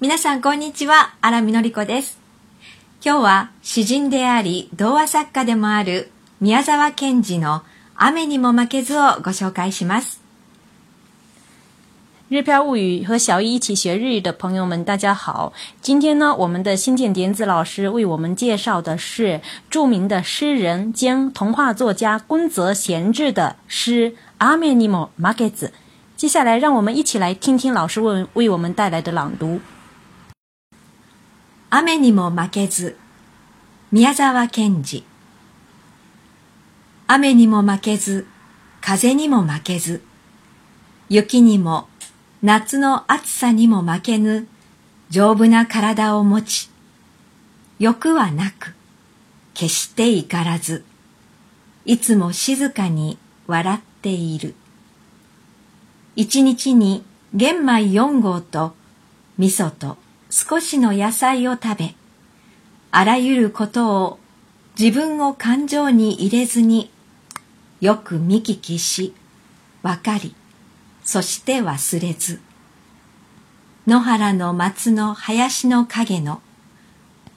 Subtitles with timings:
[0.00, 2.18] 皆さんこんにちは、荒見のりこです。
[3.02, 6.10] 今日は詩人であり、童話作家でもある
[6.42, 7.62] 宮沢賢治の
[7.94, 10.20] 雨にも負けずをご紹介します。
[12.28, 15.54] 日漂物语和小易一起学日语的朋友们，大家好！
[15.80, 19.40] 今天呢，我们的新建典子老师为我们介绍的是
[19.70, 25.68] 著名的诗人兼童话作家宫泽贤治的诗《阿面尼莫马给子》。
[26.16, 29.60] 接下来，让我们一起来听听老师为为我们带来的朗读。
[31.71, 32.97] 雨にも負けず、
[33.91, 35.03] 宮沢賢治。
[37.05, 38.25] 雨にも負けず、
[38.81, 40.01] 風にも負けず、
[41.09, 41.87] 雪にも
[42.41, 44.47] 夏の暑さにも負けぬ
[45.11, 46.71] 丈夫な体を持ち、
[47.77, 48.73] 欲はなく、
[49.53, 50.83] 決して怒らず、
[51.85, 54.55] いつも静かに笑っている。
[56.15, 57.03] 一日に
[57.35, 58.73] 玄米四合と
[59.37, 59.97] 味噌と
[60.29, 61.95] 少しの野菜を食べ、
[62.91, 64.19] あらゆることを
[64.79, 66.91] 自分を感情に入れずに
[67.81, 69.15] よく見聞きし、
[69.81, 70.35] わかり、
[71.03, 72.41] そして忘れず。
[73.87, 76.41] 野原の松の林の影の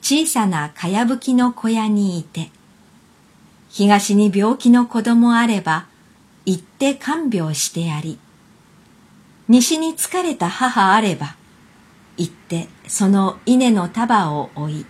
[0.03, 2.51] 小さなかやぶきの小屋にいて、
[3.69, 5.87] 東に病気の子供あれば、
[6.45, 8.19] 行って看病してやり、
[9.47, 11.35] 西に疲れた母あれば、
[12.17, 14.85] 行ってその稲の束を追い、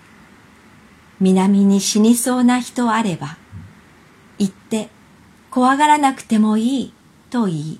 [1.19, 3.37] 南に死にそうな人あれば、
[4.37, 4.89] 行って
[5.49, 6.93] 怖がらなくてもいい
[7.29, 7.79] と言い、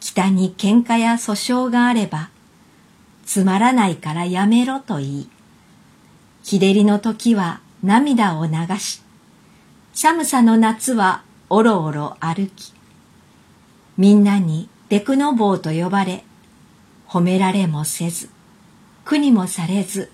[0.00, 2.30] 北に喧嘩や訴訟があれば、
[3.24, 5.30] つまらないからやめろと言い、
[6.42, 9.02] 日照りの時は涙を流し、
[9.92, 12.72] 寒さの夏はおろおろ歩き、
[13.98, 16.24] みんなにデクノボーと呼ばれ、
[17.12, 18.30] 褒められもせず、
[19.04, 20.10] 苦にもされず、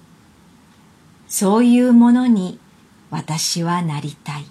[1.28, 2.58] そういうものに
[3.08, 4.46] 私はなりたい。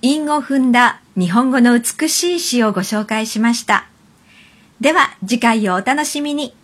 [0.00, 3.86] 韻を踏んだ日本語の美しい詩をご紹介しました。
[4.80, 6.54] では次回をお楽しみに。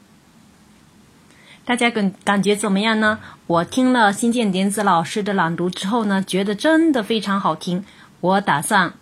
[1.67, 3.19] 大家感感觉怎么样呢？
[3.47, 7.85] 我听了新建典子老师的朗读之后呢，觉得真的非常好听。
[8.23, 8.95] 我打算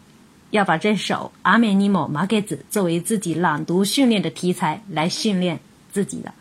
[0.50, 5.60] 要把这首《阿美尼莫马给子》作为自己朗读训练的题材来训练
[5.92, 6.32] 自己的。